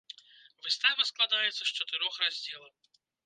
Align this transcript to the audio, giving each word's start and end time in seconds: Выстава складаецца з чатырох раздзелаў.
Выстава 0.67 1.03
складаецца 1.09 1.59
з 1.65 1.71
чатырох 1.77 2.13
раздзелаў. 2.25 2.73